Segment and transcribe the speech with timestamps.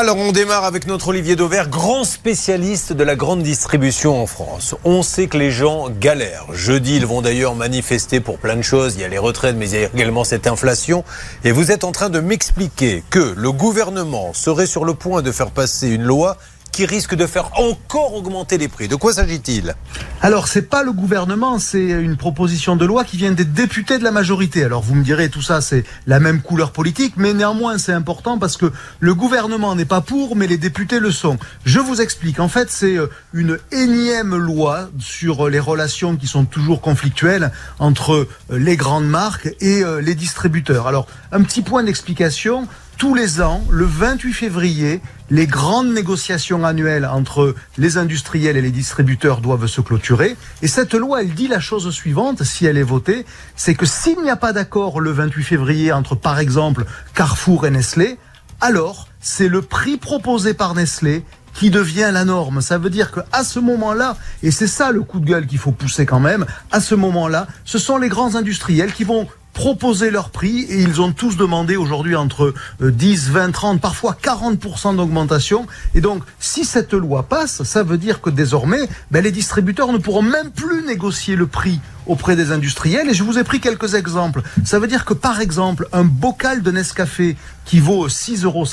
[0.00, 4.74] Alors on démarre avec notre Olivier Dauvert, grand spécialiste de la grande distribution en France.
[4.84, 6.46] On sait que les gens galèrent.
[6.54, 8.94] Jeudi, ils vont d'ailleurs manifester pour plein de choses.
[8.94, 11.04] Il y a les retraites, mais il y a également cette inflation.
[11.44, 15.32] Et vous êtes en train de m'expliquer que le gouvernement serait sur le point de
[15.32, 16.38] faire passer une loi
[16.72, 18.88] qui risque de faire encore augmenter les prix.
[18.88, 19.74] De quoi s'agit-il?
[20.22, 24.04] Alors, c'est pas le gouvernement, c'est une proposition de loi qui vient des députés de
[24.04, 24.64] la majorité.
[24.64, 28.38] Alors, vous me direz, tout ça, c'est la même couleur politique, mais néanmoins, c'est important
[28.38, 28.70] parce que
[29.00, 31.38] le gouvernement n'est pas pour, mais les députés le sont.
[31.64, 32.38] Je vous explique.
[32.38, 38.14] En fait, c'est euh, une énième loi sur les relations qui sont toujours conflictuelles entre
[38.14, 40.86] euh, les grandes marques et euh, les distributeurs.
[40.86, 42.68] Alors, un petit point d'explication
[43.00, 45.00] tous les ans, le 28 février,
[45.30, 50.36] les grandes négociations annuelles entre les industriels et les distributeurs doivent se clôturer.
[50.60, 53.24] Et cette loi, elle dit la chose suivante, si elle est votée,
[53.56, 57.70] c'est que s'il n'y a pas d'accord le 28 février entre, par exemple, Carrefour et
[57.70, 58.18] Nestlé,
[58.60, 62.60] alors c'est le prix proposé par Nestlé qui devient la norme.
[62.60, 65.72] Ça veut dire qu'à ce moment-là, et c'est ça le coup de gueule qu'il faut
[65.72, 69.26] pousser quand même, à ce moment-là, ce sont les grands industriels qui vont
[69.60, 74.96] proposer leur prix et ils ont tous demandé aujourd'hui entre 10, 20, 30, parfois 40%
[74.96, 75.66] d'augmentation.
[75.94, 79.98] Et donc, si cette loi passe, ça veut dire que désormais, ben, les distributeurs ne
[79.98, 81.78] pourront même plus négocier le prix
[82.10, 83.08] auprès des industriels.
[83.08, 84.42] Et je vous ai pris quelques exemples.
[84.64, 88.64] Ça veut dire que, par exemple, un bocal de Nescafé qui vaut 6,50 euros,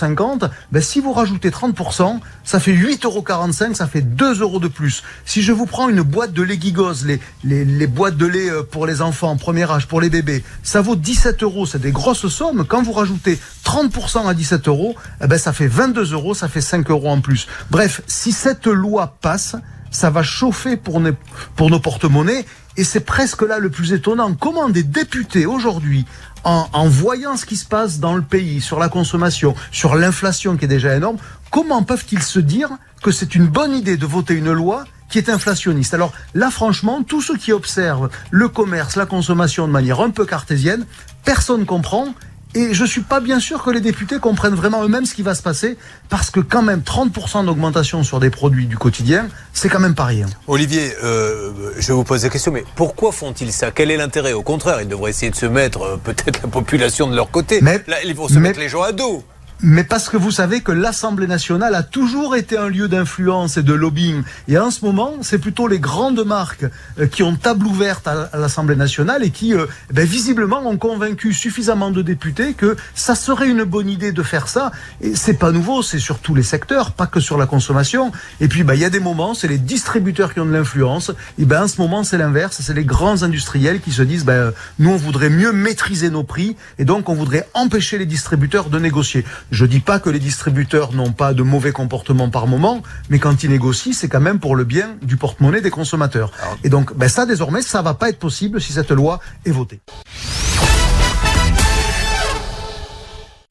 [0.71, 5.03] ben, si vous rajoutez 30%, ça fait 8,45 euros, ça fait 2 euros de plus.
[5.25, 8.49] Si je vous prends une boîte de lait Gigos, les, les, les boîtes de lait
[8.49, 11.91] euh, pour les enfants, premier âge, pour les bébés, ça vaut 17 euros, c'est des
[11.91, 12.65] grosses sommes.
[12.65, 16.61] Quand vous rajoutez 30% à 17 euros, eh ben, ça fait 22 euros, ça fait
[16.61, 17.47] 5 euros en plus.
[17.69, 19.55] Bref, si cette loi passe,
[19.91, 21.13] ça va chauffer pour, nos,
[21.55, 22.45] pour nos porte-monnaies.
[22.78, 24.33] Et c'est presque là le plus étonnant.
[24.36, 26.06] Comment des députés aujourd'hui,
[26.44, 30.66] en, voyant ce qui se passe dans le pays, sur la consommation, sur l'inflation qui
[30.66, 31.17] est déjà énorme,
[31.52, 32.70] comment peuvent-ils se dire
[33.02, 35.94] que c'est une bonne idée de voter une loi qui est inflationniste?
[35.94, 40.26] Alors là, franchement, tous ceux qui observent le commerce, la consommation de manière un peu
[40.26, 40.86] cartésienne,
[41.26, 42.14] personne comprend.
[42.55, 45.35] Et je suis pas bien sûr que les députés comprennent vraiment eux-mêmes ce qui va
[45.35, 45.77] se passer,
[46.09, 50.05] parce que quand même 30% d'augmentation sur des produits du quotidien, c'est quand même pas
[50.05, 50.27] rien.
[50.47, 53.71] Olivier, euh, je vous poser la question, mais pourquoi font-ils ça?
[53.71, 54.33] Quel est l'intérêt?
[54.33, 57.59] Au contraire, ils devraient essayer de se mettre euh, peut-être la population de leur côté.
[57.61, 59.23] Mais, Là, ils vont se mais, mettre les gens à dos.
[59.63, 63.63] Mais parce que vous savez que l'Assemblée nationale a toujours été un lieu d'influence et
[63.63, 64.21] de lobbying.
[64.47, 66.65] Et en ce moment, c'est plutôt les grandes marques
[66.99, 71.33] euh, qui ont table ouverte à, l'Assemblée nationale et qui, euh, ben, visiblement, ont convaincu
[71.33, 74.71] suffisamment de députés que ça serait une bonne idée de faire ça.
[75.01, 78.11] Et c'est pas nouveau, c'est sur tous les secteurs, pas que sur la consommation.
[78.39, 81.11] Et puis, ben, il y a des moments, c'est les distributeurs qui ont de l'influence.
[81.39, 82.59] Et ben, en ce moment, c'est l'inverse.
[82.61, 86.55] C'est les grands industriels qui se disent, ben, nous, on voudrait mieux maîtriser nos prix
[86.77, 89.25] et donc on voudrait empêcher les distributeurs de négocier.
[89.52, 93.43] Je dis pas que les distributeurs n'ont pas de mauvais comportement par moment, mais quand
[93.43, 96.31] ils négocient, c'est quand même pour le bien du porte-monnaie des consommateurs.
[96.63, 99.80] Et donc, ben ça, désormais, ça va pas être possible si cette loi est votée.